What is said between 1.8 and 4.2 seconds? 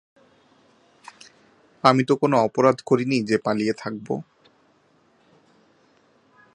আমি তো কোনো অপরাধ করি নি যে পালিয়ে থাকব।